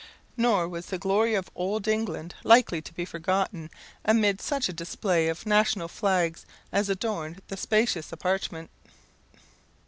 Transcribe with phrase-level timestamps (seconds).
[0.35, 3.69] Nor was the glory of old England likely to be forgotten
[4.03, 8.71] amid such a display of national flags as adorned the spacious apartment.